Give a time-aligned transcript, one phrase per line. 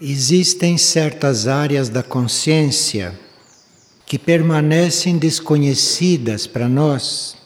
[0.00, 3.18] Existem certas áreas da consciência
[4.06, 7.36] que permanecem desconhecidas para nós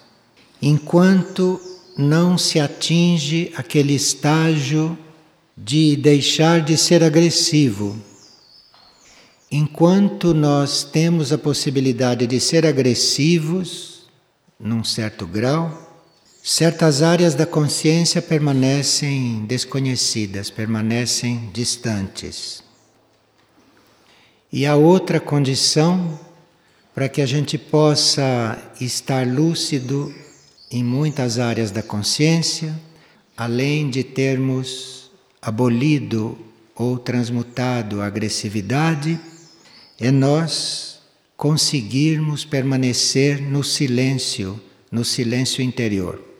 [0.62, 1.60] enquanto
[1.98, 4.96] não se atinge aquele estágio
[5.56, 7.98] de deixar de ser agressivo.
[9.50, 14.08] Enquanto nós temos a possibilidade de ser agressivos,
[14.60, 15.83] num certo grau,
[16.46, 22.62] certas áreas da consciência permanecem desconhecidas, permanecem distantes.
[24.52, 26.20] E a outra condição
[26.94, 30.14] para que a gente possa estar lúcido
[30.70, 32.78] em muitas áreas da consciência,
[33.34, 36.38] além de termos abolido
[36.74, 39.18] ou transmutado a agressividade,
[39.98, 40.98] é nós
[41.38, 44.60] conseguirmos permanecer no silêncio,
[44.92, 46.33] no silêncio interior.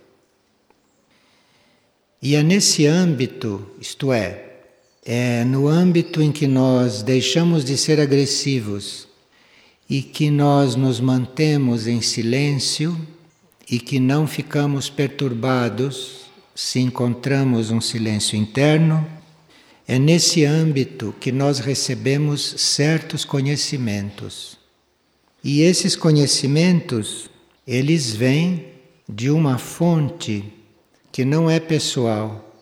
[2.25, 4.45] E é nesse âmbito, isto é,
[5.05, 9.07] é no âmbito em que nós deixamos de ser agressivos
[9.91, 12.99] e que nós nos mantemos em silêncio
[13.71, 16.23] e que não ficamos perturbados
[16.55, 19.07] se encontramos um silêncio interno,
[19.87, 24.57] é nesse âmbito que nós recebemos certos conhecimentos.
[25.45, 27.29] E esses conhecimentos,
[27.67, 28.65] eles vêm
[29.07, 30.64] de uma fonte
[31.15, 32.53] que não é pessoal.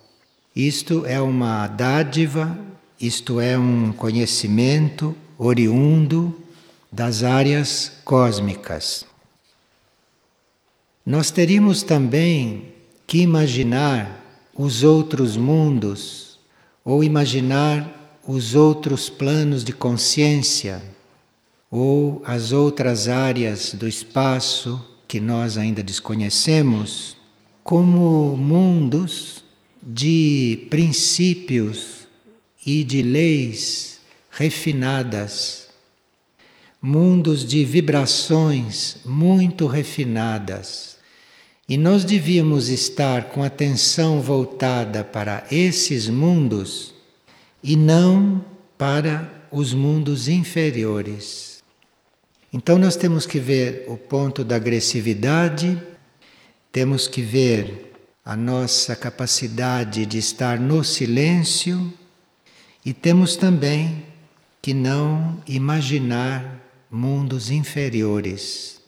[0.54, 2.54] Isto é uma dádiva,
[3.00, 6.38] isto é um conhecimento oriundo
[6.92, 9.06] das áreas cósmicas.
[11.06, 12.74] Nós teríamos também
[13.06, 14.22] que imaginar
[14.54, 16.38] os outros mundos
[16.84, 20.82] ou imaginar os outros planos de consciência
[21.70, 27.21] ou as outras áreas do espaço que nós ainda desconhecemos
[27.62, 29.44] como mundos
[29.82, 32.06] de princípios
[32.64, 35.62] e de leis refinadas
[36.82, 40.96] mundos de vibrações muito refinadas.
[41.68, 46.92] E nós devíamos estar com atenção voltada para esses mundos
[47.62, 48.44] e não
[48.76, 51.62] para os mundos inferiores.
[52.52, 55.80] Então nós temos que ver o ponto da agressividade,
[56.72, 57.92] temos que ver
[58.24, 61.92] a nossa capacidade de estar no silêncio
[62.82, 64.06] e temos também
[64.62, 66.60] que não imaginar
[66.90, 68.80] mundos inferiores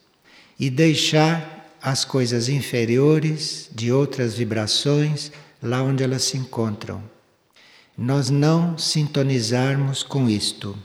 [0.59, 5.31] e deixar as coisas inferiores de outras vibrações
[5.63, 7.03] lá onde elas se encontram.
[7.99, 10.77] Nós não sintonizarmos com isto.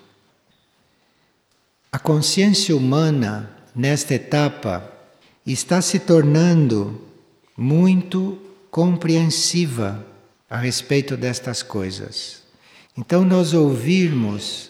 [1.91, 4.98] A consciência humana, nesta etapa,
[5.53, 7.01] está se tornando
[7.57, 8.37] muito
[8.69, 10.05] compreensiva
[10.49, 12.43] a respeito destas coisas.
[12.97, 14.69] Então, nós ouvirmos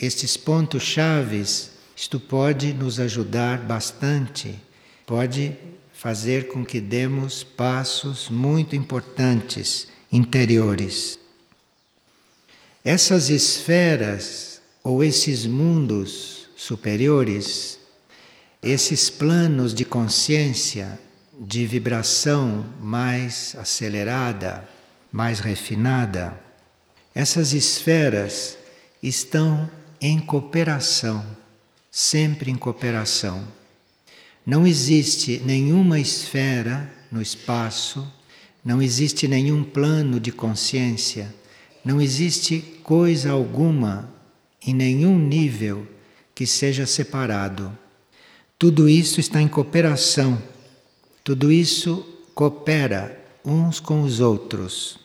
[0.00, 1.70] estes pontos chaves
[2.00, 4.58] isto pode nos ajudar bastante,
[5.04, 5.54] pode
[5.92, 11.18] fazer com que demos passos muito importantes interiores.
[12.82, 17.78] Essas esferas ou esses mundos superiores,
[18.62, 20.98] esses planos de consciência,
[21.38, 24.68] de vibração mais acelerada,
[25.10, 26.38] mais refinada,
[27.14, 28.58] essas esferas
[29.02, 29.68] estão
[30.00, 31.40] em cooperação
[31.90, 33.46] sempre em cooperação.
[34.46, 38.06] Não existe nenhuma esfera no espaço,
[38.64, 41.34] não existe nenhum plano de consciência,
[41.84, 44.12] não existe coisa alguma
[44.64, 45.86] em nenhum nível
[46.34, 47.76] que seja separado.
[48.60, 50.38] Tudo isso está em cooperação,
[51.24, 54.98] tudo isso coopera uns com os outros.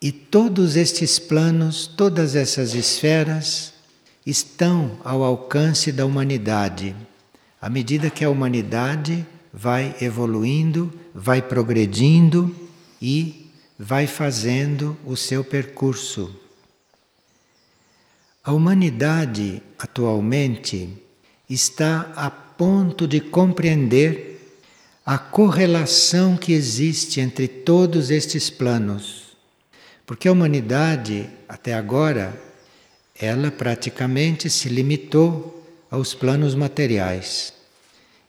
[0.00, 3.74] E todos estes planos, todas essas esferas,
[4.24, 6.94] estão ao alcance da humanidade.
[7.60, 12.54] À medida que a humanidade vai evoluindo, vai progredindo
[13.02, 16.32] e vai fazendo o seu percurso.
[18.44, 21.02] A humanidade atualmente
[21.48, 24.58] está a ponto de compreender
[25.04, 29.36] a correlação que existe entre todos estes planos.
[30.06, 32.38] Porque a humanidade, até agora,
[33.18, 37.52] ela praticamente se limitou aos planos materiais.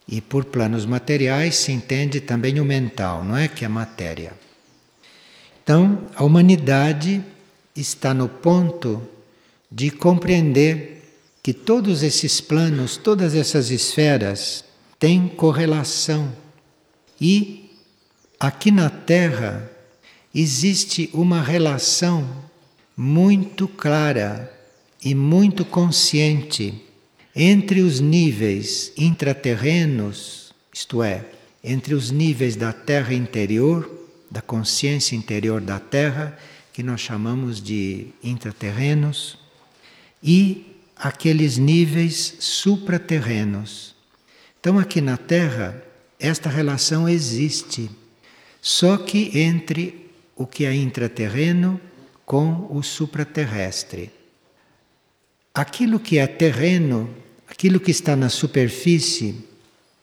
[0.07, 4.33] E por planos materiais se entende também o mental, não é que é a matéria.
[5.63, 7.23] Então, a humanidade
[7.75, 9.01] está no ponto
[9.71, 11.04] de compreender
[11.45, 14.65] que todos esses planos, todas essas esferas
[14.97, 16.33] têm correlação.
[17.21, 17.69] E
[18.39, 19.69] aqui na Terra
[20.33, 22.27] existe uma relação
[22.97, 24.51] muito clara
[25.03, 26.81] e muito consciente
[27.35, 31.25] entre os níveis intraterrenos, isto é,
[31.63, 33.87] entre os níveis da Terra interior,
[34.31, 36.39] da consciência interior da Terra,
[36.73, 39.37] que nós chamamos de intraterrenos,
[40.23, 43.95] e aqueles níveis supraterrenos.
[44.59, 45.83] Então, aqui na Terra,
[46.19, 47.89] esta relação existe,
[48.61, 51.79] só que entre o que é intraterreno
[52.25, 54.11] com o supraterrestre.
[55.53, 57.09] Aquilo que é terreno,
[57.47, 59.35] aquilo que está na superfície,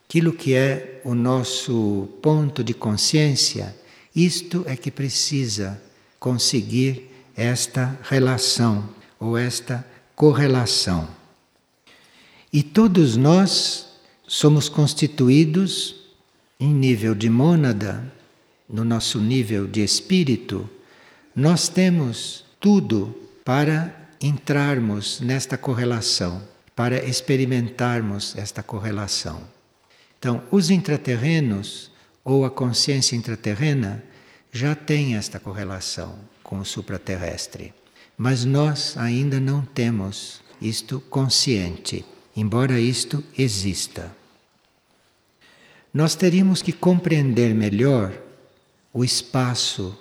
[0.08, 3.74] aquilo que é o nosso ponto de consciência,
[4.14, 5.82] isto é que precisa
[6.20, 8.88] conseguir esta relação
[9.18, 11.08] ou esta correlação.
[12.52, 13.86] E todos nós
[14.26, 15.96] somos constituídos
[16.60, 18.12] em nível de mônada,
[18.68, 20.68] no nosso nível de espírito,
[21.34, 23.14] nós temos tudo
[23.44, 26.42] para entrarmos nesta correlação,
[26.76, 29.42] para experimentarmos esta correlação.
[30.18, 31.90] Então, os intraterrenos
[32.24, 34.02] ou a consciência intraterrena
[34.52, 37.74] já tem esta correlação com o supraterrestre.
[38.16, 42.04] Mas nós ainda não temos isto consciente,
[42.36, 44.14] embora isto exista.
[45.92, 48.12] Nós teríamos que compreender melhor
[48.92, 49.96] o espaço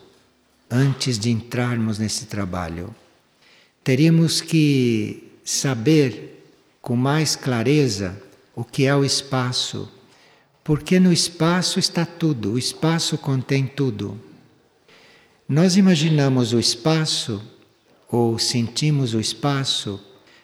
[0.69, 2.95] antes de entrarmos nesse trabalho.
[3.83, 6.45] Teríamos que saber
[6.81, 8.21] com mais clareza
[8.55, 9.91] o que é o espaço,
[10.63, 14.19] porque no espaço está tudo, o espaço contém tudo.
[15.47, 17.41] Nós imaginamos o espaço
[18.11, 19.99] ou sentimos o espaço,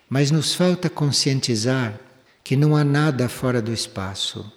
[0.09, 1.99] mas nos falta conscientizar
[2.43, 4.49] que não há nada fora do espaço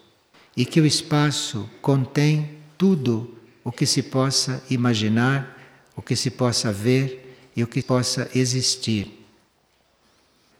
[0.56, 5.58] e que o espaço contém tudo o que se possa imaginar,
[5.96, 9.26] o que se possa ver e o que possa existir.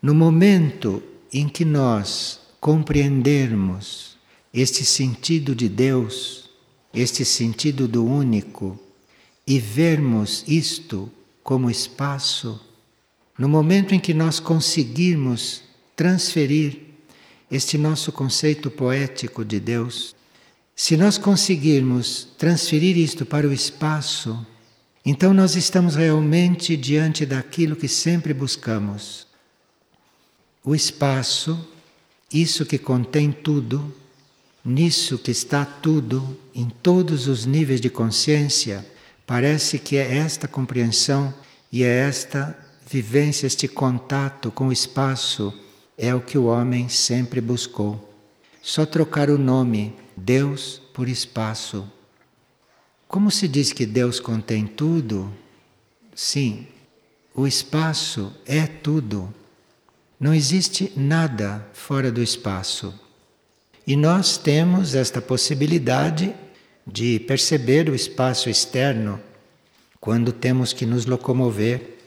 [0.03, 1.01] No momento
[1.33, 4.19] em que nós compreendermos
[4.53, 6.51] este sentido de Deus,
[6.93, 8.79] este sentido do único,
[9.47, 11.11] e vermos isto
[11.51, 12.61] como espaço,
[13.37, 15.65] no momento em que nós conseguirmos
[15.97, 16.79] transferir
[17.51, 20.15] este nosso conceito poético de Deus,
[20.77, 24.47] se nós conseguirmos transferir isto para o espaço,
[25.05, 29.27] então nós estamos realmente diante daquilo que sempre buscamos.
[30.63, 31.59] O espaço,
[32.33, 33.93] isso que contém tudo,
[34.65, 38.87] nisso que está tudo, em todos os níveis de consciência,
[39.31, 41.33] Parece que é esta compreensão
[41.73, 42.57] e é esta
[42.87, 45.55] vivência, este contato com o espaço,
[45.97, 48.13] é o que o homem sempre buscou.
[48.61, 51.91] Só trocar o nome Deus por espaço.
[53.07, 55.33] Como se diz que Deus contém tudo?
[56.15, 56.67] Sim,
[57.35, 59.33] o espaço é tudo.
[60.19, 62.93] Não existe nada fora do espaço.
[63.87, 66.35] E nós temos esta possibilidade
[66.87, 69.21] de perceber o espaço externo
[70.01, 71.99] quando temos que nos locomover.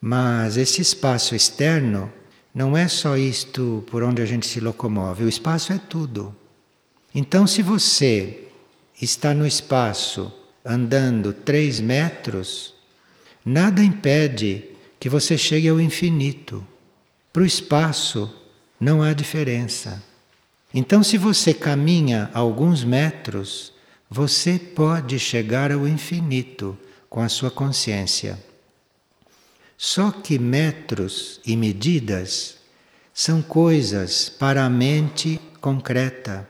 [0.00, 2.12] Mas esse espaço externo
[2.54, 6.34] não é só isto por onde a gente se locomove, o espaço é tudo.
[7.14, 8.48] Então, se você
[9.00, 10.32] está no espaço
[10.64, 12.74] andando três metros,
[13.44, 14.64] nada impede
[14.98, 16.66] que você chegue ao infinito.
[17.32, 18.32] Para o espaço
[18.78, 20.02] não há diferença.
[20.72, 23.72] Então, se você caminha alguns metros,
[24.10, 26.76] você pode chegar ao infinito
[27.14, 28.36] com a sua consciência.
[29.78, 32.56] Só que metros e medidas
[33.12, 36.48] são coisas para a mente concreta.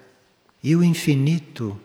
[0.63, 1.79] E o infinito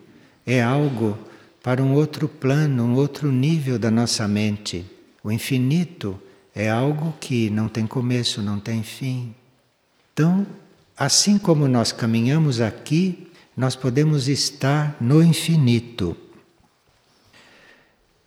[0.46, 1.18] é algo
[1.62, 4.86] para um outro plano, um outro nível da nossa mente.
[5.22, 6.18] O infinito
[6.54, 9.34] é algo que não tem começo, não tem fim.
[10.14, 10.46] Então,
[10.96, 16.16] assim como nós caminhamos aqui nós podemos estar no infinito.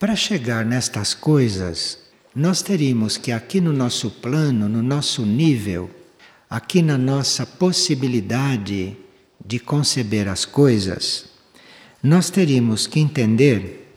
[0.03, 1.97] Para chegar nestas coisas,
[2.35, 5.89] nós teríamos que aqui no nosso plano, no nosso nível,
[6.49, 8.97] aqui na nossa possibilidade
[9.45, 11.27] de conceber as coisas,
[12.03, 13.95] nós teríamos que entender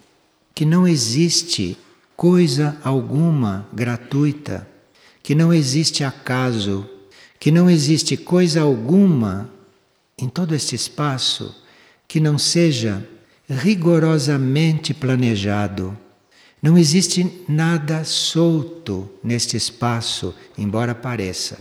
[0.54, 1.76] que não existe
[2.16, 4.64] coisa alguma gratuita,
[5.24, 6.88] que não existe acaso,
[7.40, 9.50] que não existe coisa alguma
[10.16, 11.52] em todo este espaço
[12.06, 13.04] que não seja
[13.48, 15.96] rigorosamente planejado.
[16.60, 21.58] Não existe nada solto neste espaço, embora pareça.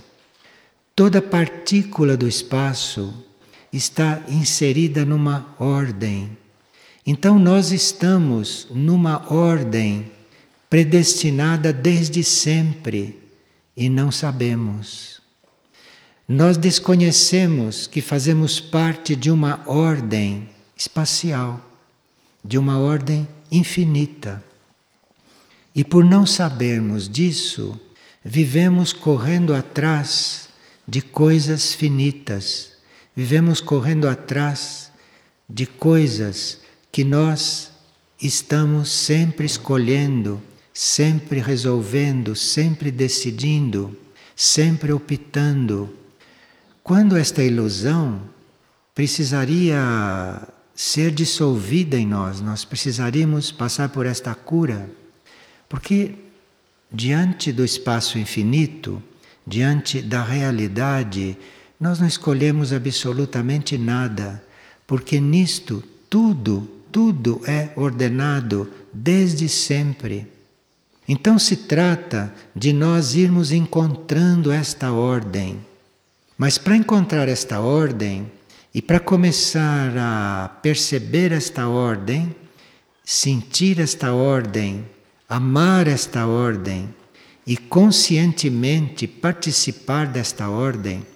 [0.95, 3.13] Toda partícula do espaço
[3.71, 6.37] está inserida numa ordem.
[7.05, 10.11] Então nós estamos numa ordem
[10.69, 13.19] predestinada desde sempre
[13.75, 15.21] e não sabemos.
[16.27, 21.61] Nós desconhecemos que fazemos parte de uma ordem espacial,
[22.45, 24.43] de uma ordem infinita.
[25.73, 27.79] E por não sabermos disso,
[28.23, 30.47] vivemos correndo atrás
[30.87, 32.73] de coisas finitas,
[33.15, 34.91] vivemos correndo atrás
[35.49, 36.59] de coisas
[36.91, 37.71] que nós
[38.21, 40.39] estamos sempre escolhendo,
[40.71, 43.97] sempre resolvendo, sempre decidindo,
[44.35, 45.93] sempre optando.
[46.83, 48.21] Quando esta ilusão
[48.93, 54.89] precisaria ser dissolvida em nós, nós precisaríamos passar por esta cura,
[55.69, 56.15] porque
[56.91, 59.01] diante do espaço infinito,
[59.47, 61.37] diante da realidade,
[61.79, 64.43] nós não escolhemos absolutamente nada,
[64.85, 70.27] porque nisto tudo, tudo é ordenado desde sempre.
[71.07, 75.59] Então se trata de nós irmos encontrando esta ordem.
[76.37, 78.31] Mas para encontrar esta ordem
[78.75, 82.35] e para começar a perceber esta ordem,
[83.05, 84.85] sentir esta ordem,
[85.29, 86.93] amar esta ordem
[87.47, 91.07] e conscientemente participar desta ordem,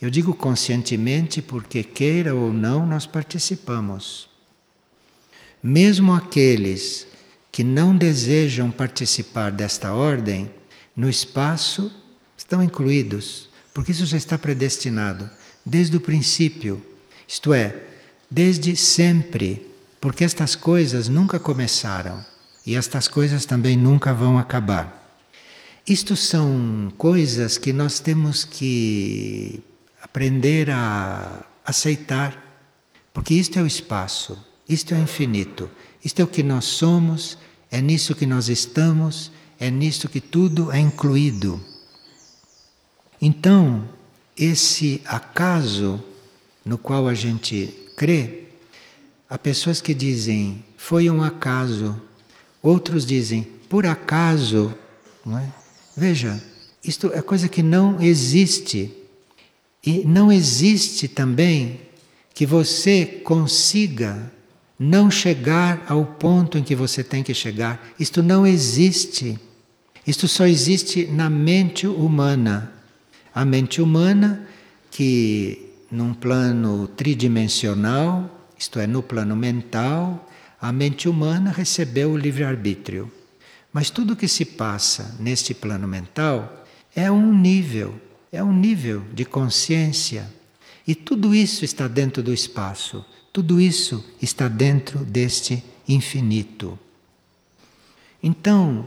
[0.00, 4.30] eu digo conscientemente porque, queira ou não, nós participamos.
[5.60, 7.04] Mesmo aqueles
[7.50, 10.48] que não desejam participar desta ordem,
[10.94, 11.90] no espaço
[12.36, 15.28] estão incluídos, porque isso já está predestinado
[15.66, 16.80] desde o princípio,
[17.28, 17.76] isto é,
[18.30, 19.66] desde sempre,
[20.00, 22.24] porque estas coisas nunca começaram
[22.64, 24.94] e estas coisas também nunca vão acabar.
[25.86, 29.62] Isto são coisas que nós temos que
[30.02, 32.62] aprender a aceitar,
[33.12, 35.70] porque isto é o espaço, isto é o infinito,
[36.02, 37.36] isto é o que nós somos,
[37.70, 39.30] é nisso que nós estamos,
[39.60, 41.60] é nisso que tudo é incluído.
[43.20, 43.86] Então,
[44.36, 46.02] esse acaso
[46.68, 48.42] no qual a gente crê,
[49.28, 51.98] há pessoas que dizem foi um acaso,
[52.62, 54.74] outros dizem por acaso,
[55.24, 55.48] não é?
[55.96, 56.38] Veja,
[56.84, 58.92] isto é coisa que não existe.
[59.84, 61.80] E não existe também
[62.34, 64.30] que você consiga
[64.78, 67.94] não chegar ao ponto em que você tem que chegar.
[67.98, 69.38] Isto não existe.
[70.06, 72.72] Isto só existe na mente humana.
[73.34, 74.46] A mente humana
[74.90, 80.28] que num plano tridimensional, isto é, no plano mental,
[80.60, 83.10] a mente humana recebeu o livre-arbítrio.
[83.72, 86.64] Mas tudo que se passa neste plano mental
[86.94, 87.94] é um nível,
[88.32, 90.28] é um nível de consciência.
[90.86, 93.04] E tudo isso está dentro do espaço.
[93.32, 96.78] Tudo isso está dentro deste infinito.
[98.22, 98.86] Então,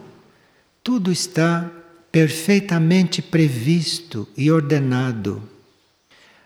[0.84, 1.72] tudo está
[2.12, 5.42] perfeitamente previsto e ordenado.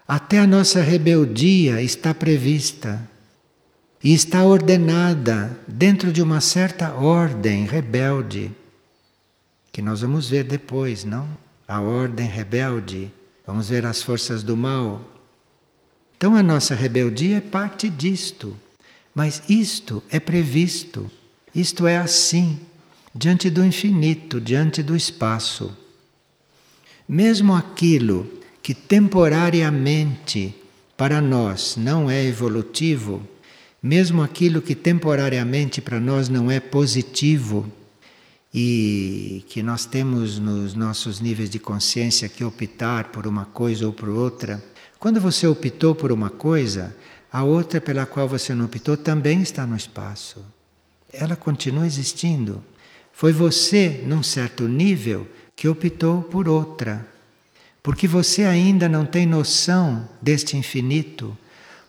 [0.07, 3.01] Até a nossa rebeldia está prevista
[4.03, 8.51] e está ordenada dentro de uma certa ordem rebelde,
[9.71, 11.27] que nós vamos ver depois, não?
[11.67, 13.11] A ordem rebelde,
[13.47, 15.01] vamos ver as forças do mal,
[16.17, 18.55] então a nossa rebeldia é parte disto.
[19.13, 21.09] Mas isto é previsto,
[21.53, 22.59] isto é assim,
[23.13, 25.75] diante do infinito, diante do espaço.
[27.07, 28.29] Mesmo aquilo
[28.65, 30.55] que temporariamente
[30.97, 33.21] para nós não é evolutivo,
[33.79, 37.71] mesmo aquilo que temporariamente para nós não é positivo
[38.51, 43.93] e que nós temos nos nossos níveis de consciência que optar por uma coisa ou
[43.93, 44.65] por outra,
[44.97, 46.97] quando você optou por uma coisa,
[47.31, 50.43] a outra pela qual você não optou também está no espaço.
[51.13, 52.63] Ela continua existindo.
[53.13, 57.13] Foi você, num certo nível, que optou por outra.
[57.85, 61.37] Porque você ainda não tem noção deste infinito.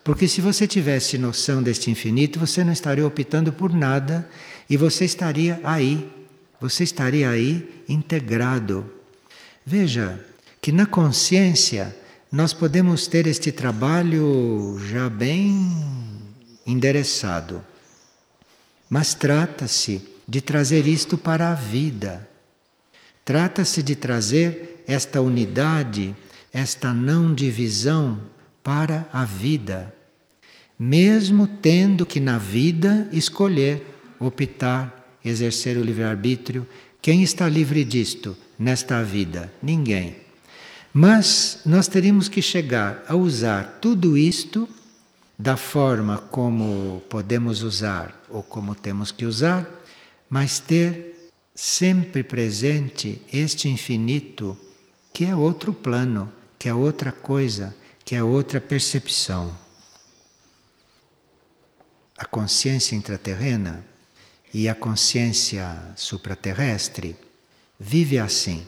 [0.03, 4.29] Porque se você tivesse noção deste infinito, você não estaria optando por nada
[4.69, 6.07] e você estaria aí.
[6.61, 8.85] Você estaria aí integrado.
[9.65, 10.23] Veja
[10.61, 11.97] que na consciência
[12.31, 15.51] nós podemos ter este trabalho já bem
[16.63, 17.65] endereçado.
[18.87, 22.36] Mas trata-se de trazer isto para a vida.
[23.27, 26.15] Trata-se de trazer esta unidade,
[26.53, 28.21] esta não divisão
[28.63, 29.93] para a vida.
[30.79, 33.85] Mesmo tendo que na vida escolher,
[34.17, 36.65] optar, exercer o livre-arbítrio,
[37.01, 39.51] quem está livre disto nesta vida?
[39.61, 40.15] Ninguém.
[40.93, 44.69] Mas nós teríamos que chegar a usar tudo isto
[45.37, 49.69] da forma como podemos usar ou como temos que usar,
[50.29, 51.16] mas ter
[51.57, 54.55] sempre presente este infinito,
[55.11, 59.57] que é outro plano, que é outra coisa, que é outra percepção.
[62.15, 63.83] A consciência intraterrena
[64.53, 67.15] e a consciência supraterrestre
[67.79, 68.63] vive assim.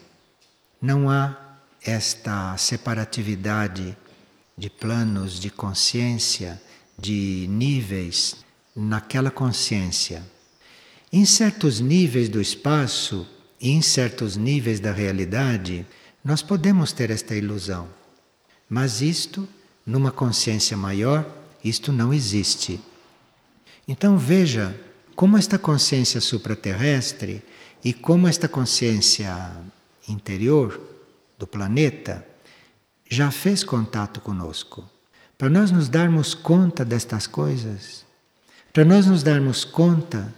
[0.82, 3.96] Não há esta separatividade
[4.58, 6.60] de planos de consciência,
[6.98, 8.38] de níveis
[8.76, 10.24] naquela consciência.
[11.12, 13.28] Em certos níveis do espaço
[13.60, 15.86] e em certos níveis da realidade,
[16.24, 17.88] nós podemos ter esta ilusão.
[18.70, 19.48] Mas isto,
[19.84, 21.26] numa consciência maior,
[21.64, 22.80] isto não existe.
[23.88, 24.80] Então veja
[25.16, 27.42] como esta consciência supraterrestre
[27.84, 29.52] e como esta consciência
[30.08, 30.80] interior
[31.40, 32.26] do planeta
[33.10, 34.88] já fez contato conosco.
[35.38, 38.06] Para nós nos darmos conta destas coisas,
[38.72, 40.34] para nós nos darmos conta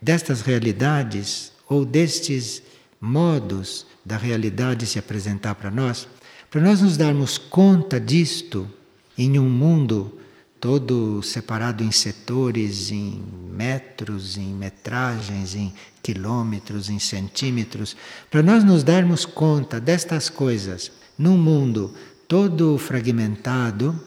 [0.00, 2.62] destas realidades ou destes
[3.00, 6.08] modos da realidade se apresentar para nós,
[6.50, 8.70] para nós nos darmos conta disto
[9.18, 10.18] em um mundo
[10.60, 13.22] todo separado em setores, em
[13.52, 15.72] metros, em metragens, em
[16.02, 17.96] quilômetros, em centímetros,
[18.30, 21.92] para nós nos darmos conta destas coisas num mundo
[22.28, 23.98] todo fragmentado,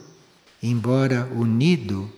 [0.62, 2.10] embora unido,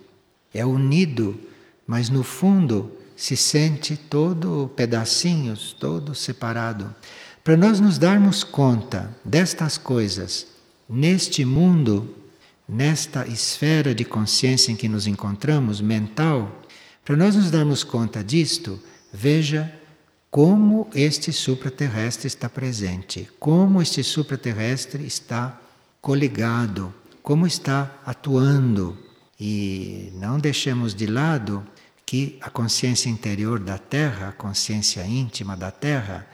[0.53, 1.39] é unido,
[1.87, 2.91] mas no fundo
[3.23, 6.93] se sente todo pedacinhos, todo separado.
[7.41, 10.45] Para nós nos darmos conta destas coisas
[10.89, 12.13] neste mundo,
[12.67, 16.63] nesta esfera de consciência em que nos encontramos, mental,
[17.05, 18.77] para nós nos darmos conta disto,
[19.13, 19.73] veja
[20.29, 25.61] como este supraterrestre está presente, como este supraterrestre está
[26.01, 28.97] coligado, como está atuando.
[29.39, 31.65] E não deixemos de lado
[32.05, 36.27] que a consciência interior da Terra, a consciência íntima da Terra,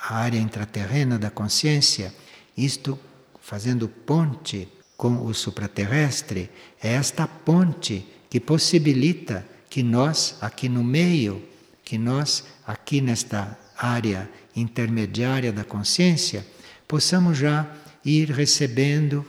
[0.00, 2.14] a área intraterrena da consciência,
[2.56, 2.98] isto
[3.40, 6.50] fazendo ponte com o supraterrestre,
[6.82, 11.42] é esta ponte que possibilita que nós, aqui no meio,
[11.84, 16.44] que nós, aqui nesta área intermediária da consciência,
[16.86, 17.66] possamos já
[18.04, 19.24] ir recebendo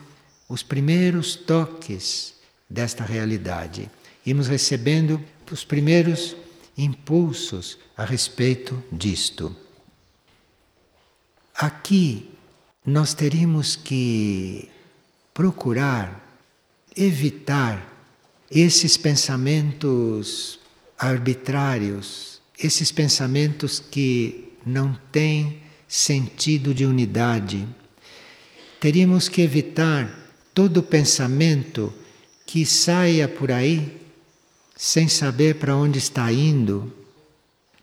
[0.47, 2.34] os primeiros toques
[2.69, 3.89] desta realidade.
[4.25, 6.35] Irmos recebendo os primeiros
[6.77, 9.55] impulsos a respeito disto.
[11.55, 12.29] Aqui
[12.85, 14.69] nós teríamos que
[15.33, 16.25] procurar
[16.95, 17.85] evitar
[18.49, 20.59] esses pensamentos
[20.97, 27.67] arbitrários, esses pensamentos que não têm sentido de unidade.
[28.79, 30.09] Teríamos que evitar
[30.53, 31.93] todo pensamento
[32.45, 33.98] que saia por aí
[34.81, 36.89] sem saber para onde está indo,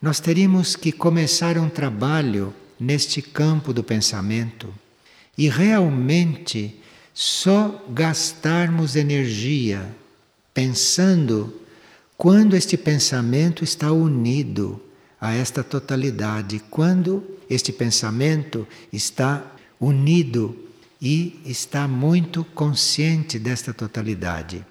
[0.00, 4.72] nós teríamos que começar um trabalho neste campo do pensamento
[5.36, 6.74] e realmente
[7.12, 9.94] só gastarmos energia
[10.54, 11.60] pensando
[12.16, 14.80] quando este pensamento está unido
[15.20, 19.44] a esta totalidade, quando este pensamento está
[19.78, 20.56] unido
[21.00, 24.64] e está muito consciente desta totalidade.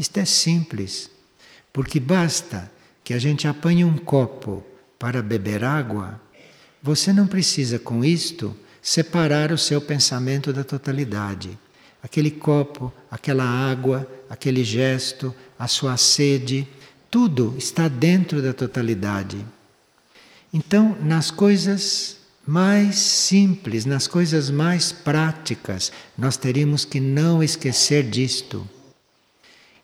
[0.00, 1.10] Isto é simples,
[1.74, 2.72] porque basta
[3.04, 4.64] que a gente apanhe um copo
[4.98, 6.18] para beber água,
[6.82, 11.50] você não precisa com isto separar o seu pensamento da totalidade.
[12.02, 16.66] Aquele copo, aquela água, aquele gesto, a sua sede,
[17.10, 19.44] tudo está dentro da totalidade.
[20.50, 28.66] Então, nas coisas mais simples, nas coisas mais práticas, nós teríamos que não esquecer disto.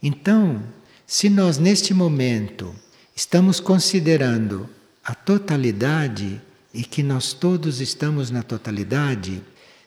[0.02, 0.62] Então,
[1.06, 2.74] se nós neste momento
[3.14, 4.68] estamos considerando
[5.04, 6.40] a totalidade
[6.74, 9.40] e que nós todos estamos na totalidade,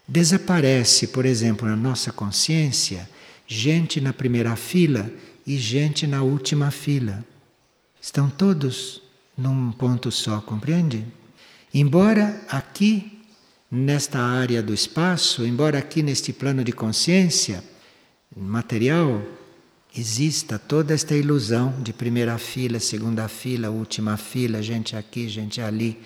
[0.08, 3.08] desaparece, por exemplo, na nossa consciência,
[3.45, 5.12] gente na primeira fila
[5.45, 7.24] e gente na última fila.
[8.02, 9.02] Estão todos
[9.38, 11.06] num ponto só, compreende?
[11.74, 13.19] Embora aqui,
[13.69, 17.63] nesta área do espaço, embora aqui neste plano de consciência
[18.36, 19.22] material,
[19.95, 25.99] exista toda esta ilusão de primeira fila, segunda fila, última fila, gente aqui, gente ali.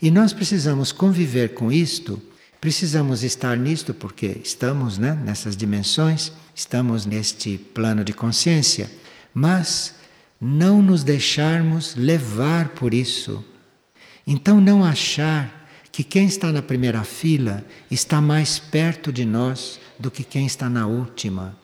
[0.00, 2.20] E nós precisamos conviver com isto,
[2.60, 8.90] precisamos estar nisto porque estamos né, nessas dimensões, estamos neste plano de consciência,
[9.32, 9.94] mas
[10.40, 13.44] não nos deixarmos levar por isso.
[14.26, 20.10] Então, não achar que quem está na primeira fila está mais perto de nós do
[20.10, 21.56] que quem está na última.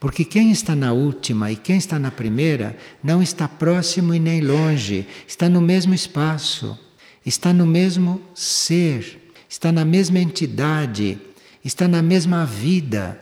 [0.00, 4.40] Porque quem está na última e quem está na primeira não está próximo e nem
[4.40, 6.76] longe, está no mesmo espaço.
[7.24, 11.18] está no mesmo ser, está na mesma entidade,
[11.62, 13.20] está na mesma vida.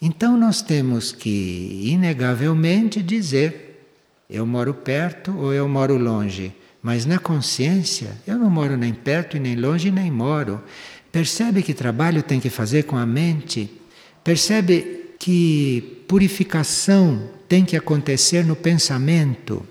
[0.00, 3.84] Então nós temos que, inegavelmente, dizer:
[4.28, 6.50] eu moro perto ou eu moro longe.
[6.82, 10.62] Mas na consciência, eu não moro nem perto e nem longe nem moro.
[11.12, 13.70] Percebe que trabalho tem que fazer com a mente?
[14.24, 19.64] Percebe que purificação tem que acontecer no pensamento?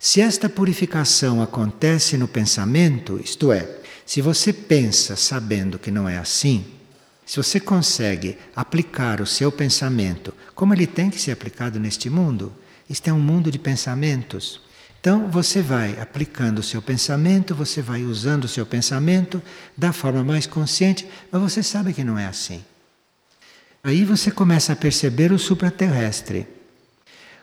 [0.00, 3.68] Se esta purificação acontece no pensamento, isto é,
[4.06, 6.64] se você pensa sabendo que não é assim,
[7.26, 12.50] se você consegue aplicar o seu pensamento como ele tem que ser aplicado neste mundo,
[12.88, 14.62] isto é um mundo de pensamentos.
[15.00, 19.42] Então você vai aplicando o seu pensamento, você vai usando o seu pensamento
[19.76, 22.64] da forma mais consciente, mas você sabe que não é assim.
[23.84, 26.48] Aí você começa a perceber o supraterrestre.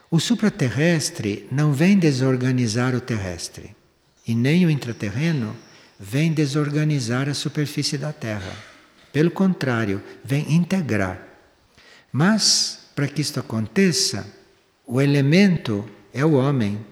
[0.10, 3.75] O supraterrestre não vem desorganizar o terrestre,
[4.27, 5.56] e nem o intraterreno
[5.99, 8.51] vem desorganizar a superfície da Terra.
[9.13, 11.21] Pelo contrário, vem integrar.
[12.12, 14.25] Mas, para que isto aconteça,
[14.88, 16.84] o elemento é o homem.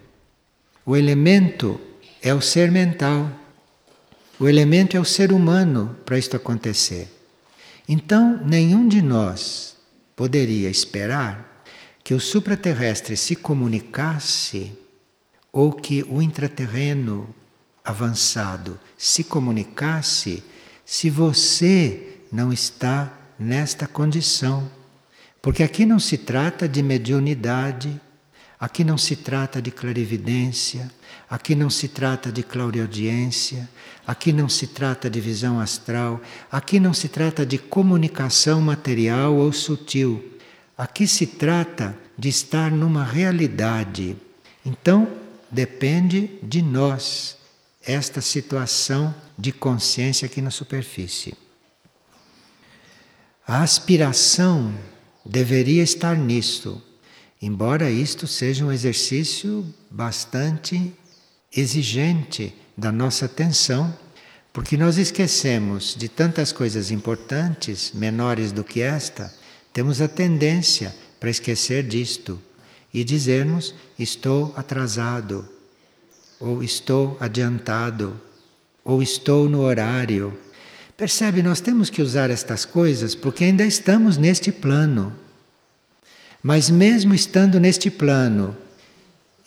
[0.86, 1.82] O elemento
[2.22, 3.32] é o ser mental.
[4.40, 7.19] O elemento é o ser humano para isto acontecer.
[7.92, 9.76] Então, nenhum de nós
[10.16, 11.64] poderia esperar
[12.04, 14.74] que o supraterrestre se comunicasse
[15.52, 17.34] ou que o intraterreno
[17.84, 20.44] avançado se comunicasse
[20.86, 24.70] se você não está nesta condição.
[25.42, 28.00] Porque aqui não se trata de mediunidade,
[28.60, 30.92] Aqui não se trata de clarividência,
[31.30, 33.70] aqui não se trata de clareaudiência,
[34.06, 36.20] aqui não se trata de visão astral,
[36.52, 40.38] aqui não se trata de comunicação material ou sutil.
[40.78, 44.18] Aqui se trata de estar numa realidade.
[44.66, 45.08] Então,
[45.50, 47.38] depende de nós
[47.82, 51.34] esta situação de consciência aqui na superfície.
[53.48, 54.74] A aspiração
[55.26, 56.89] deveria estar nisto
[57.42, 60.94] Embora isto seja um exercício bastante
[61.56, 63.94] exigente da nossa atenção,
[64.52, 69.34] porque nós esquecemos de tantas coisas importantes, menores do que esta,
[69.72, 72.40] temos a tendência para esquecer disto
[72.94, 75.48] e dizermos: estou atrasado,
[76.40, 78.20] ou estou adiantado,
[78.84, 80.38] ou estou no horário.
[80.98, 85.16] Percebe, nós temos que usar estas coisas porque ainda estamos neste plano.
[86.42, 88.56] Mas mesmo estando neste plano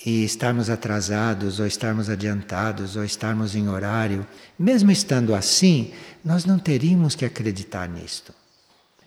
[0.04, 4.26] e estarmos atrasados, ou estarmos adiantados, ou estarmos em horário,
[4.58, 5.92] mesmo estando assim,
[6.24, 8.34] nós não teríamos que acreditar nisto.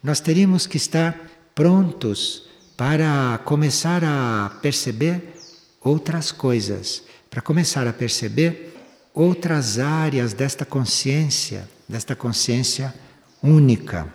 [0.02, 1.16] Nós teríamos que estar
[1.54, 2.44] prontos
[2.78, 5.36] para começar a perceber
[5.82, 8.74] outras coisas, para começar a perceber
[9.14, 12.94] outras áreas desta consciência, desta consciência
[13.42, 14.08] única.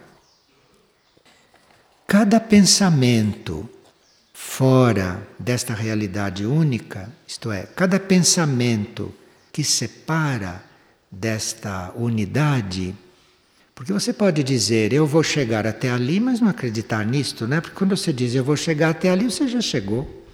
[2.11, 3.71] Cada pensamento
[4.33, 9.15] fora desta realidade única, isto é, cada pensamento
[9.53, 10.61] que separa
[11.09, 12.97] desta unidade,
[13.77, 17.61] porque você pode dizer eu vou chegar até ali, mas não acreditar nisto, né?
[17.61, 20.27] Porque quando você diz eu vou chegar até ali, você já chegou.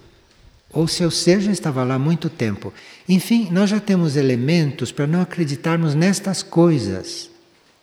[0.73, 2.73] Ou seu ser já estava lá há muito tempo.
[3.07, 7.29] Enfim, nós já temos elementos para não acreditarmos nestas coisas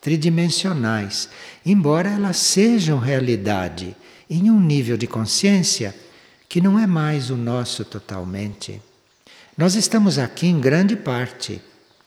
[0.05, 1.31] tridimensionais,
[1.65, 3.97] embora elas sejam realidade
[4.29, 5.95] em um nível de consciência
[6.47, 8.83] que não é mais o nosso totalmente.
[9.57, 11.59] Nós estamos aqui em grande parte,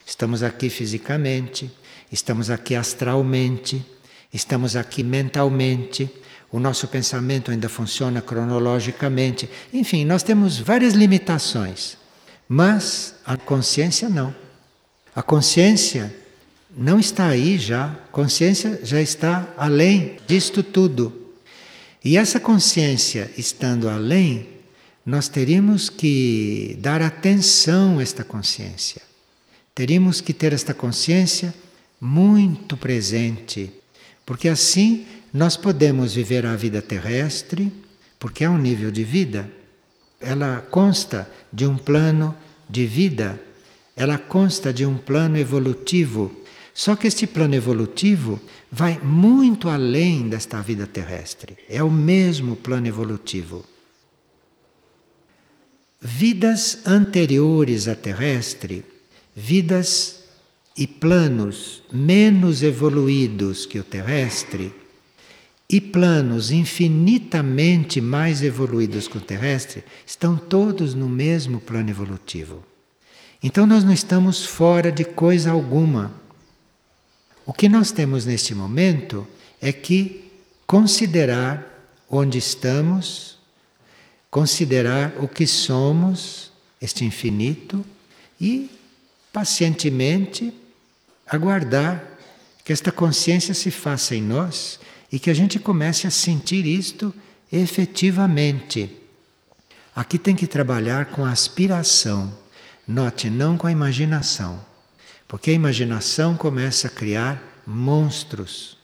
[0.05, 1.71] estamos aqui fisicamente,
[2.11, 3.83] estamos aqui astralmente,
[4.31, 6.07] estamos aqui mentalmente,
[6.51, 11.97] o nosso pensamento ainda funciona cronologicamente, enfim, nós temos várias limitações,
[12.47, 14.35] mas a consciência não.
[15.15, 16.13] A consciência
[16.77, 21.11] não está aí já, consciência já está além disto tudo.
[22.05, 24.47] E essa consciência estando além,
[25.03, 29.01] nós teríamos que dar atenção a esta consciência.
[29.73, 31.53] Teríamos que ter esta consciência
[31.99, 33.71] muito presente,
[34.23, 37.71] porque assim nós podemos viver a vida terrestre,
[38.19, 39.49] porque é um nível de vida.
[40.19, 42.35] Ela consta de um plano
[42.69, 43.39] de vida,
[43.95, 46.45] ela consta de um plano evolutivo
[46.77, 48.39] só que este plano evolutivo
[48.71, 51.57] vai muito além desta vida terrestre.
[51.67, 53.65] É o mesmo plano evolutivo.
[55.99, 58.85] Vidas anteriores à terrestre,
[59.35, 60.19] vidas
[60.77, 64.71] e planos menos evoluídos que o terrestre,
[65.67, 72.63] e planos infinitamente mais evoluídos que o terrestre, estão todos no mesmo plano evolutivo.
[73.41, 76.26] Então nós não estamos fora de coisa alguma.
[77.47, 79.25] O que nós temos neste momento
[79.61, 80.29] é que
[80.67, 81.65] considerar
[82.09, 83.37] onde estamos,
[84.29, 87.85] considerar o que somos, este infinito,
[88.39, 88.69] e
[89.31, 90.53] pacientemente
[91.25, 92.03] aguardar
[92.65, 94.77] que esta consciência se faça em nós
[95.09, 97.13] e que a gente comece a sentir isto
[97.49, 98.91] efetivamente.
[99.95, 102.29] Aqui tem que trabalhar com a aspiração,
[102.85, 104.59] note, não com a imaginação,
[105.27, 108.77] porque a imaginação começa a criar monstros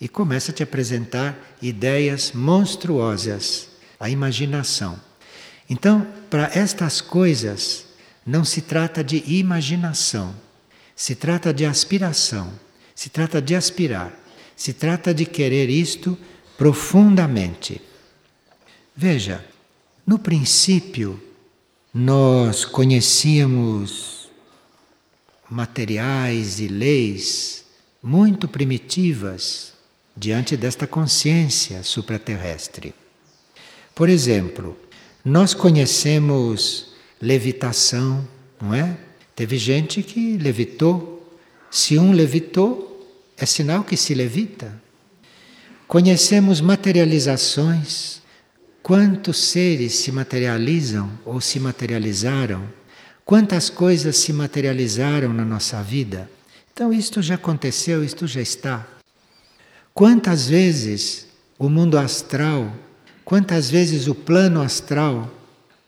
[0.00, 5.00] e começa a te apresentar ideias monstruosas, a imaginação.
[5.70, 7.86] Então, para estas coisas,
[8.26, 10.34] não se trata de imaginação,
[10.96, 12.52] se trata de aspiração,
[12.94, 14.12] se trata de aspirar,
[14.56, 16.18] se trata de querer isto
[16.58, 17.80] profundamente.
[18.96, 19.44] Veja,
[20.06, 21.20] no princípio,
[21.92, 24.13] nós conhecíamos
[25.50, 27.64] materiais e leis
[28.02, 29.72] muito primitivas
[30.16, 32.94] diante desta consciência supraterrestre.
[33.94, 34.76] Por exemplo,
[35.24, 38.26] nós conhecemos levitação,
[38.60, 38.96] não é?
[39.34, 41.12] Teve gente que levitou.
[41.70, 42.90] Se um levitou,
[43.36, 44.80] é sinal que se levita.
[45.88, 48.22] Conhecemos materializações.
[48.82, 52.68] Quantos seres se materializam ou se materializaram?
[53.24, 56.28] Quantas coisas se materializaram na nossa vida?
[56.74, 58.86] Então, isto já aconteceu, isto já está.
[59.94, 61.26] Quantas vezes
[61.58, 62.70] o mundo astral,
[63.24, 65.32] quantas vezes o plano astral,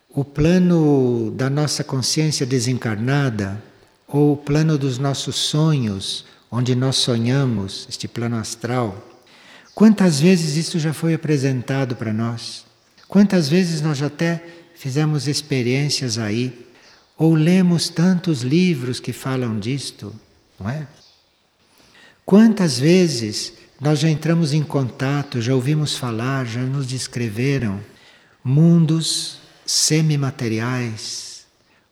[0.08, 3.62] o plano da nossa consciência desencarnada,
[4.08, 9.06] ou o plano dos nossos sonhos, onde nós sonhamos, este plano astral,
[9.74, 12.64] quantas vezes isso já foi apresentado para nós?
[13.06, 14.42] Quantas vezes nós já até
[14.74, 16.65] fizemos experiências aí,
[17.18, 20.14] ou lemos tantos livros que falam disto,
[20.60, 20.86] não é?
[22.24, 27.80] Quantas vezes nós já entramos em contato, já ouvimos falar, já nos descreveram
[28.42, 31.46] mundos semimateriais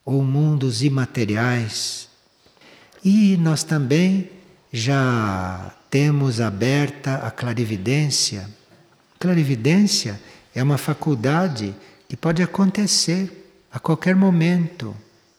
[0.05, 2.09] ou mundos imateriais.
[3.05, 4.31] E nós também
[4.73, 8.49] já temos aberta a clarividência.
[9.19, 10.21] Clarividência
[10.55, 11.75] é uma faculdade
[12.09, 14.97] que pode acontecer a qualquer momento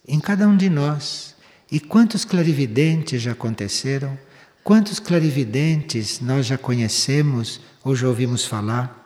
[0.07, 1.35] em cada um de nós.
[1.71, 4.17] E quantos clarividentes já aconteceram?
[4.63, 9.03] Quantos clarividentes nós já conhecemos ou já ouvimos falar?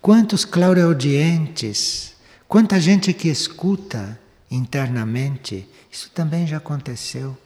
[0.00, 2.14] Quantos clareaudientes?
[2.48, 4.18] Quanta gente que escuta
[4.50, 5.68] internamente?
[5.90, 7.36] Isso também já aconteceu.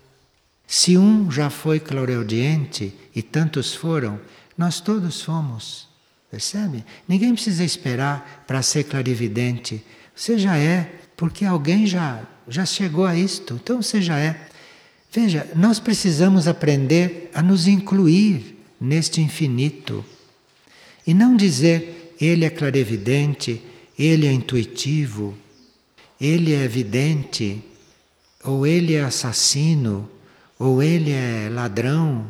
[0.66, 4.20] Se um já foi clareaudiente e tantos foram,
[4.56, 5.88] nós todos fomos.
[6.30, 6.84] Percebe?
[7.08, 9.84] Ninguém precisa esperar para ser clarividente.
[10.14, 13.60] Você já é, porque alguém já, já chegou a isto.
[13.62, 14.48] Então você já é.
[15.12, 20.02] Veja, nós precisamos aprender a nos incluir neste infinito
[21.06, 23.60] e não dizer ele é clarevidente,
[23.98, 25.36] ele é intuitivo,
[26.18, 27.62] ele é evidente,
[28.42, 30.08] ou ele é assassino,
[30.58, 32.24] ou ele é ladrão,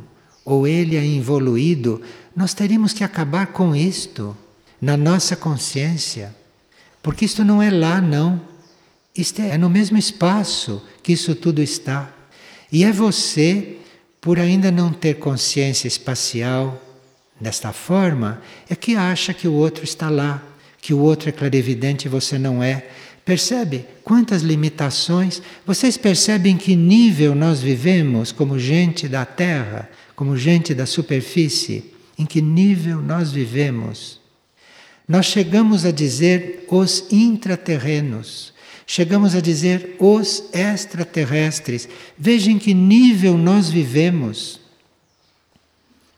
[0.45, 2.03] ou ele é involuído.
[2.35, 4.37] Nós teríamos que acabar com isto
[4.83, 6.35] na nossa consciência,
[7.01, 8.50] porque isto não é lá, não.
[9.17, 12.13] Isto é no mesmo espaço que isso tudo está.
[12.71, 13.77] E é você,
[14.21, 16.81] por ainda não ter consciência espacial
[17.41, 20.43] desta forma, é que acha que o outro está lá,
[20.81, 22.87] que o outro é clarividente e você não é.
[23.25, 25.43] Percebe quantas limitações?
[25.67, 31.93] Vocês percebem que nível nós vivemos como gente da Terra, como gente da superfície?
[32.19, 34.21] Em que nível nós vivemos?
[35.09, 38.53] Nós chegamos a dizer os intraterrenos.
[38.93, 41.89] Chegamos a dizer os extraterrestres.
[42.19, 44.61] Vejam que nível nós vivemos.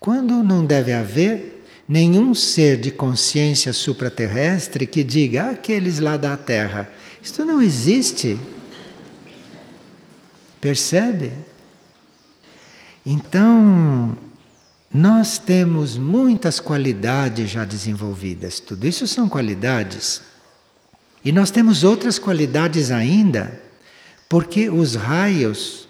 [0.00, 6.34] Quando não deve haver nenhum ser de consciência supraterrestre que diga ah, aqueles lá da
[6.34, 6.90] Terra.
[7.22, 8.40] Isto não existe.
[10.58, 11.30] Percebe?
[13.04, 14.16] Então,
[14.90, 18.60] nós temos muitas qualidades já desenvolvidas.
[18.60, 20.31] Tudo isso são qualidades
[21.24, 23.60] e nós temos outras qualidades ainda,
[24.28, 25.88] porque os raios,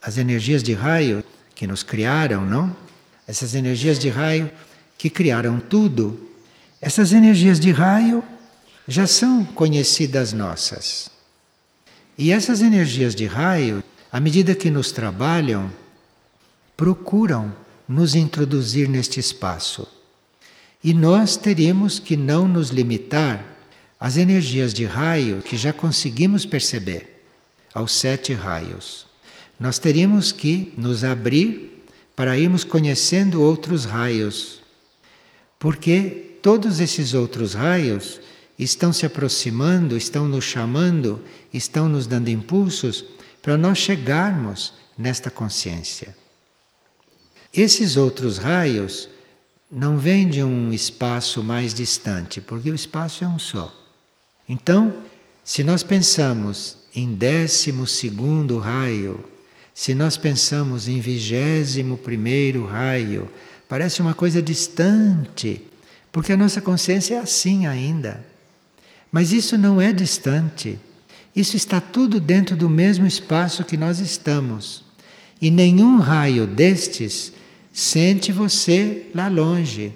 [0.00, 1.22] as energias de raio
[1.54, 2.74] que nos criaram, não?
[3.26, 4.50] Essas energias de raio
[4.96, 6.28] que criaram tudo,
[6.80, 8.24] essas energias de raio
[8.88, 11.10] já são conhecidas nossas.
[12.16, 15.70] E essas energias de raio, à medida que nos trabalham,
[16.76, 17.54] procuram
[17.86, 19.86] nos introduzir neste espaço.
[20.82, 23.51] E nós teríamos que não nos limitar
[24.02, 27.22] as energias de raio que já conseguimos perceber.
[27.72, 29.06] aos sete raios.
[29.58, 31.84] Nós teríamos que nos abrir
[32.14, 34.60] para irmos conhecendo outros raios,
[35.58, 38.20] porque todos esses outros raios
[38.58, 43.04] estão se aproximando, estão nos chamando, estão nos dando impulsos
[43.40, 46.14] para nós chegarmos nesta consciência.
[47.54, 49.08] Esses outros raios
[49.70, 53.81] não vêm de um espaço mais distante, porque o espaço é um só.
[54.52, 54.92] Então,
[55.42, 59.24] se nós pensamos em décimo segundo raio,
[59.72, 63.30] se nós pensamos em vigésimo primeiro raio,
[63.66, 65.62] parece uma coisa distante,
[66.12, 68.22] porque a nossa consciência é assim ainda.
[69.10, 70.78] Mas isso não é distante.
[71.34, 74.84] Isso está tudo dentro do mesmo espaço que nós estamos.
[75.40, 77.32] E nenhum raio destes
[77.72, 79.94] sente você lá longe,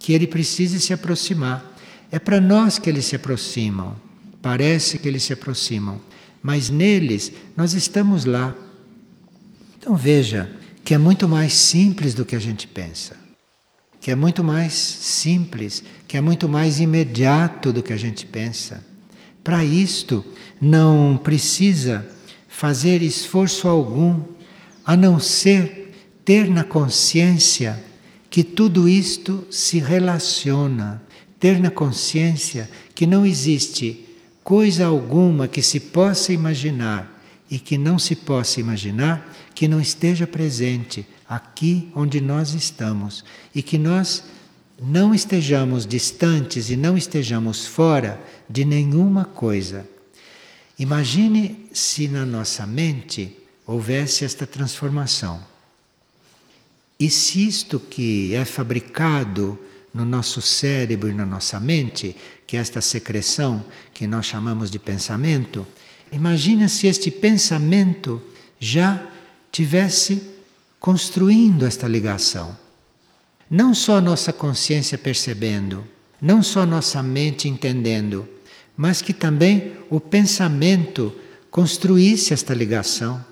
[0.00, 1.73] que ele precise se aproximar.
[2.14, 3.96] É para nós que eles se aproximam.
[4.40, 6.00] Parece que eles se aproximam,
[6.40, 8.54] mas neles nós estamos lá.
[9.76, 10.48] Então veja
[10.84, 13.16] que é muito mais simples do que a gente pensa.
[14.00, 18.86] Que é muito mais simples, que é muito mais imediato do que a gente pensa.
[19.42, 20.24] Para isto,
[20.60, 22.06] não precisa
[22.46, 24.22] fazer esforço algum,
[24.86, 25.92] a não ser
[26.24, 27.82] ter na consciência
[28.30, 31.02] que tudo isto se relaciona,
[31.44, 34.08] ter na consciência que não existe
[34.42, 40.26] coisa alguma que se possa imaginar e que não se possa imaginar que não esteja
[40.26, 43.22] presente aqui onde nós estamos
[43.54, 44.24] e que nós
[44.80, 49.86] não estejamos distantes e não estejamos fora de nenhuma coisa.
[50.78, 55.44] Imagine se na nossa mente houvesse esta transformação.
[56.98, 59.58] E se isto que é fabricado
[59.94, 64.78] no nosso cérebro e na nossa mente, que é esta secreção que nós chamamos de
[64.80, 65.64] pensamento,
[66.10, 68.20] imagina se este pensamento
[68.58, 69.06] já
[69.52, 70.20] tivesse
[70.80, 72.56] construindo esta ligação.
[73.48, 75.86] Não só a nossa consciência percebendo,
[76.20, 78.28] não só a nossa mente entendendo,
[78.76, 81.14] mas que também o pensamento
[81.50, 83.24] construísse esta ligação.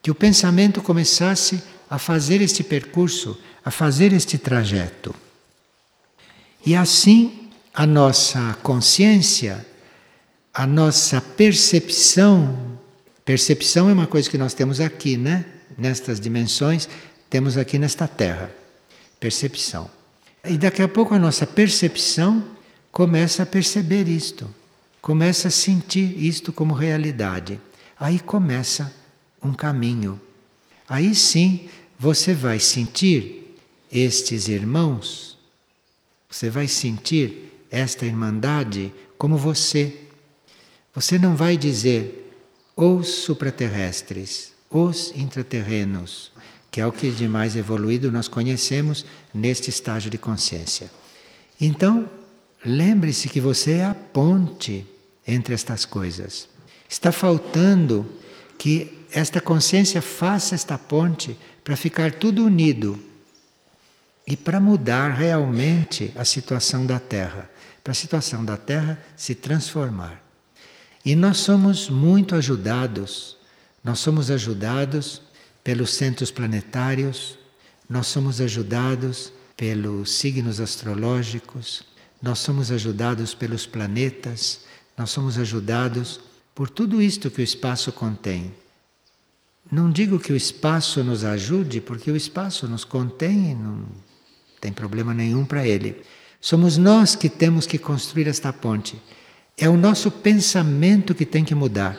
[0.00, 5.12] Que o pensamento começasse a fazer este percurso, a fazer este trajeto.
[6.66, 9.64] E assim a nossa consciência,
[10.52, 12.76] a nossa percepção,
[13.24, 15.44] percepção é uma coisa que nós temos aqui, né?
[15.78, 16.88] Nestas dimensões,
[17.30, 18.50] temos aqui nesta terra.
[19.20, 19.88] Percepção.
[20.44, 22.44] E daqui a pouco a nossa percepção
[22.90, 24.52] começa a perceber isto,
[25.00, 27.60] começa a sentir isto como realidade.
[28.00, 28.92] Aí começa
[29.40, 30.20] um caminho.
[30.88, 33.56] Aí sim você vai sentir
[33.92, 35.35] estes irmãos
[36.36, 40.02] você vai sentir esta irmandade como você.
[40.94, 42.30] Você não vai dizer
[42.76, 46.30] os supraterrestres, os intraterrenos,
[46.70, 50.90] que é o que de mais evoluído nós conhecemos neste estágio de consciência.
[51.58, 52.06] Então,
[52.62, 54.86] lembre-se que você é a ponte
[55.26, 56.50] entre estas coisas.
[56.86, 58.04] Está faltando
[58.58, 63.02] que esta consciência faça esta ponte para ficar tudo unido
[64.26, 67.48] e para mudar realmente a situação da Terra,
[67.84, 70.20] para a situação da Terra se transformar.
[71.04, 73.36] E nós somos muito ajudados,
[73.84, 75.22] nós somos ajudados
[75.62, 77.38] pelos centros planetários,
[77.88, 81.84] nós somos ajudados pelos signos astrológicos,
[82.20, 84.62] nós somos ajudados pelos planetas,
[84.98, 86.18] nós somos ajudados
[86.52, 88.52] por tudo isto que o espaço contém.
[89.70, 93.86] Não digo que o espaço nos ajude, porque o espaço nos contém não
[94.66, 96.02] tem problema nenhum para ele.
[96.40, 99.00] Somos nós que temos que construir esta ponte.
[99.56, 101.96] É o nosso pensamento que tem que mudar,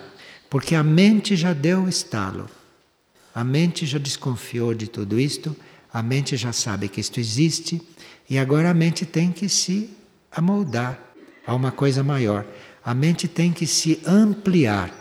[0.50, 2.50] porque a mente já deu estalo.
[3.34, 5.56] A mente já desconfiou de tudo isto,
[5.94, 7.82] a mente já sabe que isto existe
[8.30, 9.90] e agora a mente tem que se
[10.30, 11.00] amoldar
[11.46, 12.46] a uma coisa maior.
[12.84, 14.94] A mente tem que se ampliar.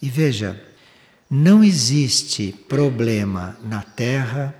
[0.00, 0.62] E veja,
[1.28, 4.54] não existe problema na Terra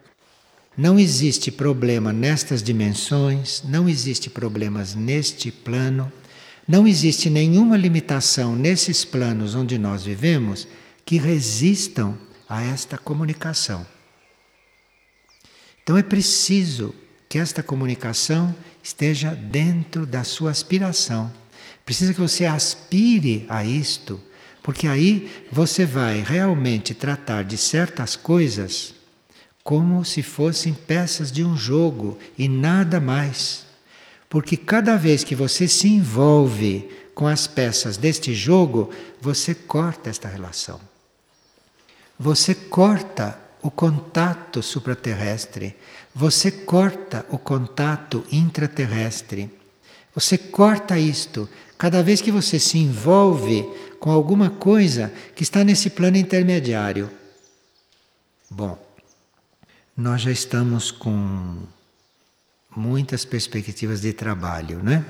[0.76, 6.12] não existe problema nestas dimensões, não existe problemas neste plano,
[6.68, 10.68] não existe nenhuma limitação nesses planos onde nós vivemos
[11.04, 12.18] que resistam
[12.48, 13.86] a esta comunicação.
[15.82, 16.94] Então é preciso
[17.28, 21.32] que esta comunicação esteja dentro da sua aspiração.
[21.84, 24.20] Precisa que você aspire a isto,
[24.62, 28.95] porque aí você vai realmente tratar de certas coisas
[29.66, 33.66] como se fossem peças de um jogo e nada mais.
[34.30, 38.90] Porque cada vez que você se envolve com as peças deste jogo,
[39.20, 40.78] você corta esta relação.
[42.16, 45.74] Você corta o contato supraterrestre,
[46.14, 49.50] você corta o contato intraterrestre.
[50.14, 55.90] Você corta isto cada vez que você se envolve com alguma coisa que está nesse
[55.90, 57.10] plano intermediário.
[58.48, 58.85] Bom,
[59.96, 61.56] nós já estamos com
[62.76, 65.02] muitas perspectivas de trabalho, né?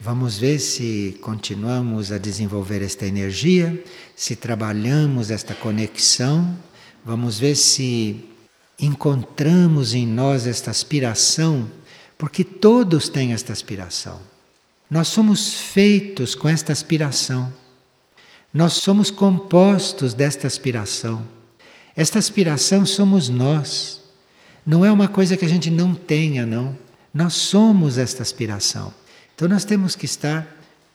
[0.00, 3.84] Vamos ver se continuamos a desenvolver esta energia,
[4.16, 6.58] se trabalhamos esta conexão,
[7.04, 8.28] vamos ver se
[8.80, 11.70] encontramos em nós esta aspiração,
[12.18, 14.20] porque todos têm esta aspiração.
[14.90, 17.52] Nós somos feitos com esta aspiração.
[18.52, 21.24] Nós somos compostos desta aspiração.
[21.96, 24.00] Esta aspiração somos nós.
[24.64, 26.76] Não é uma coisa que a gente não tenha, não.
[27.12, 28.92] Nós somos esta aspiração.
[29.34, 30.46] Então nós temos que estar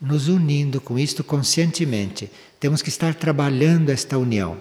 [0.02, 2.32] nos unindo com isto conscientemente.
[2.60, 4.58] Temos que estar trabalhando esta união,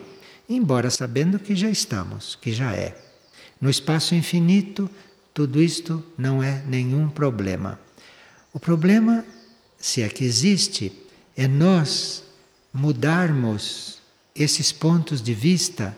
[0.48, 2.96] embora sabendo que já estamos, que já é.
[3.60, 4.90] No espaço infinito,
[5.32, 7.78] tudo isto não é nenhum problema.
[8.52, 9.24] O problema,
[9.78, 10.92] se é que existe,
[11.36, 12.22] é nós
[12.72, 13.98] mudarmos
[14.34, 15.96] esses pontos de vista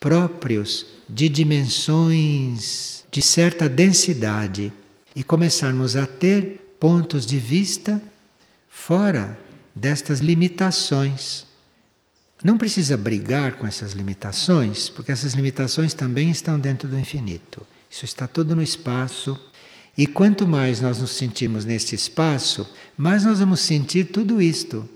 [0.00, 4.72] próprios de dimensões de certa densidade
[5.14, 8.00] e começarmos a ter pontos de vista
[8.68, 9.38] fora
[9.74, 11.46] destas limitações.
[12.42, 17.66] Não precisa brigar com essas limitações, porque essas limitações também estão dentro do infinito.
[17.90, 19.38] Isso está tudo no espaço.
[19.96, 24.88] E quanto mais nós nos sentimos nesse espaço, mais nós vamos sentir tudo isto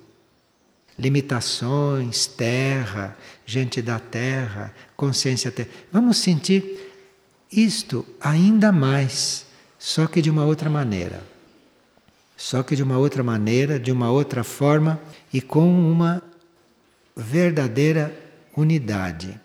[0.99, 3.17] limitações, terra,
[3.53, 5.69] gente da terra, consciência terra.
[5.93, 6.91] Vamos sentir
[7.51, 9.45] isto ainda mais,
[9.79, 11.23] só que de uma outra maneira.
[12.35, 14.99] Só que de uma outra maneira, de uma outra forma
[15.33, 16.23] e com uma
[17.15, 18.13] verdadeira
[18.57, 19.39] unidade.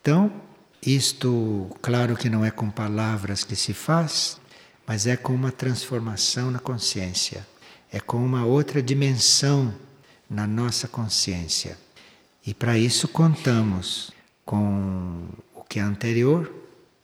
[0.00, 0.32] Então,
[0.80, 4.38] isto, claro que não é com palavras que se faz,
[4.86, 7.44] mas é com uma transformação na consciência,
[7.90, 9.74] é com uma outra dimensão
[10.30, 11.83] na nossa consciência.
[12.46, 14.12] E para isso contamos
[14.44, 16.52] com o que é anterior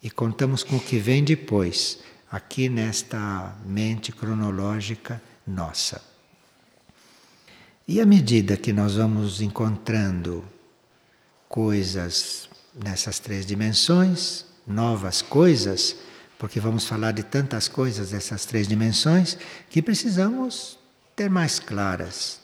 [0.03, 1.99] e contamos com o que vem depois,
[2.31, 6.03] aqui nesta mente cronológica nossa.
[7.89, 10.45] E à medida que nós vamos encontrando
[11.49, 15.97] coisas nessas três dimensões, novas coisas,
[16.39, 19.37] porque vamos falar de tantas coisas dessas três dimensões
[19.69, 20.79] que precisamos
[21.17, 22.41] ter mais claras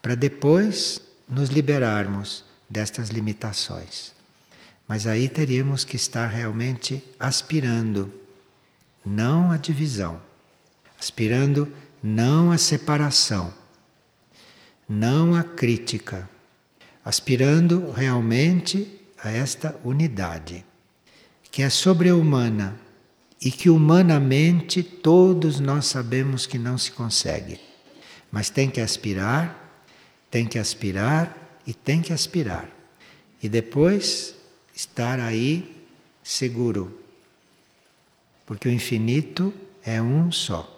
[0.00, 4.12] para depois nos liberarmos destas limitações.
[4.86, 8.12] Mas aí teríamos que estar realmente aspirando,
[9.04, 10.20] não a divisão,
[10.98, 11.70] aspirando
[12.02, 13.52] não a separação,
[14.88, 16.28] não a crítica,
[17.04, 20.64] aspirando realmente a esta unidade,
[21.50, 22.78] que é sobre-humana
[23.40, 27.60] e que humanamente todos nós sabemos que não se consegue,
[28.30, 29.67] mas tem que aspirar
[30.30, 32.68] tem que aspirar e tem que aspirar.
[33.42, 34.34] E depois
[34.74, 35.76] estar aí
[36.22, 37.00] seguro.
[38.46, 39.52] Porque o infinito
[39.84, 40.77] é um só.